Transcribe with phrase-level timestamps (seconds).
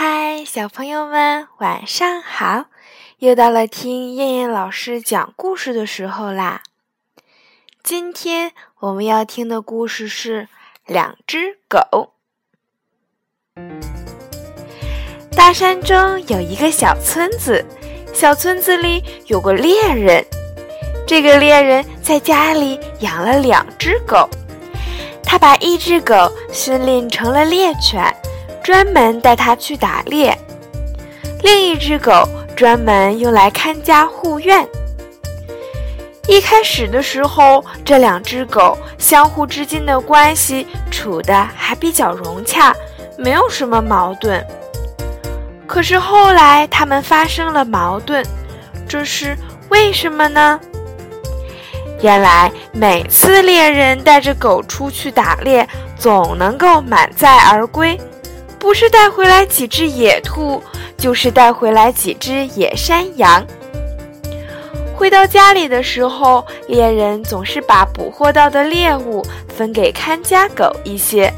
[0.00, 2.66] 嗨，小朋友们，晚上好！
[3.18, 6.62] 又到了听燕燕老师讲故事的时候啦。
[7.82, 10.42] 今天我们要听的故事是
[10.86, 12.12] 《两只狗》。
[15.36, 17.66] 大山中有一个小村子，
[18.14, 20.24] 小村子里有个猎人。
[21.08, 24.30] 这个猎人在家里养了两只狗，
[25.24, 26.14] 他把一只狗
[26.52, 28.14] 训练成了猎犬。
[28.68, 30.36] 专门带它去打猎，
[31.40, 34.68] 另一只狗专门用来看家护院。
[36.26, 42.76] 一开始的时候，这两只狗相互之间的关系处得还比较融洽，
[43.16, 44.46] 没有什么矛盾。
[45.66, 48.22] 可是后来，它们发生了矛盾，
[48.86, 49.34] 这是
[49.70, 50.60] 为什么呢？
[52.02, 57.98] 原来，每次猎人带着狗出去打猎，总能够满载而归。
[58.58, 60.62] 不是带回来几只野兔，
[60.96, 63.46] 就是带回来几只野山羊。
[64.94, 71.32] 回到家里的时候，猎人总是把捕获到的猎物分给看家狗一些。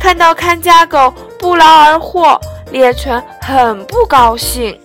[0.00, 2.40] 看到看家狗不劳而获，
[2.70, 4.78] 猎犬很不高兴。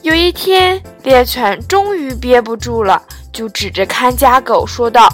[0.00, 5.08] 有一天，猎犬终于憋不住了，就指着看家狗说道：“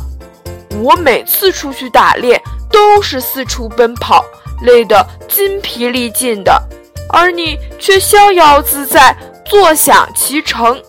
[0.82, 2.40] 我每次出去打猎。”
[2.70, 4.24] 都是四处奔跑，
[4.62, 6.62] 累得筋疲力尽的，
[7.08, 10.80] 而你却逍遥自在，坐享其成。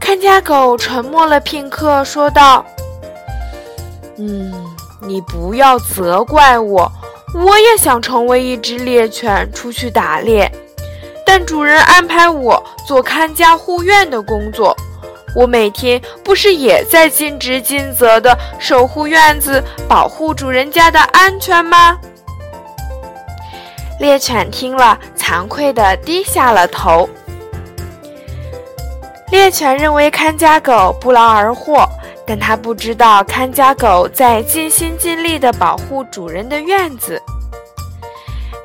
[0.00, 2.64] 看家狗沉默了片刻，说道
[4.18, 4.52] ：“嗯，
[5.00, 6.90] 你不要责怪我，
[7.34, 10.50] 我也想成为一只猎犬出去打猎，
[11.24, 14.76] 但主人安排我做看家护院的工作。”
[15.34, 21.98] 我每天不是也在尽职尽责的守护院子，保护主人家的安全吗？
[23.98, 27.08] 猎犬听了，惭愧地低下了头。
[29.30, 31.88] 猎犬认为看家狗不劳而获，
[32.26, 37.20] 但他不知道看家狗在尽心尽力地保护主人的院子。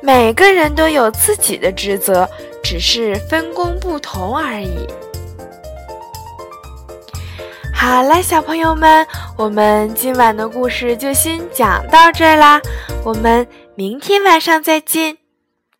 [0.02, 2.28] 每个人都有自己的职责，
[2.62, 4.86] 只是分工不同而已。
[7.80, 9.06] 好了，小朋友们，
[9.36, 12.60] 我们今晚的故事就先讲到这儿啦，
[13.04, 13.46] 我们
[13.76, 15.16] 明天晚上再见，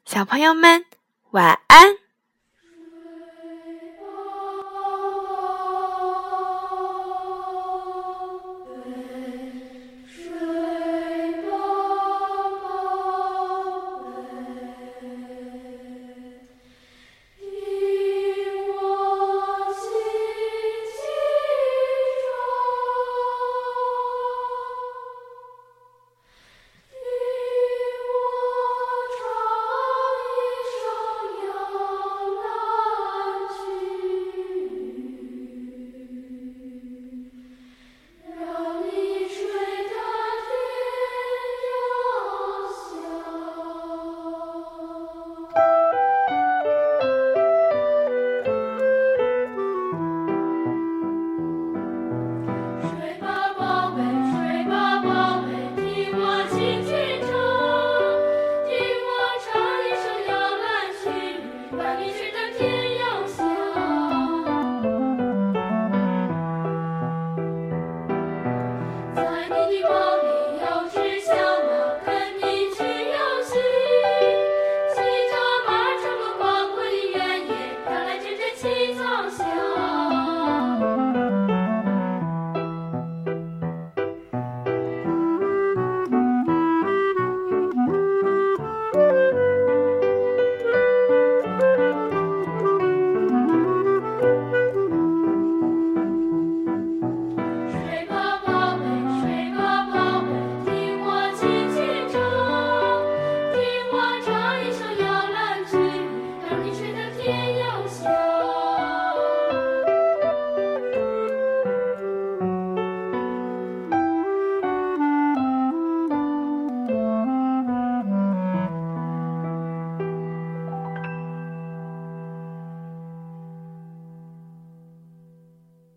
[0.05, 0.85] 小朋友们
[1.33, 2.08] 晚安。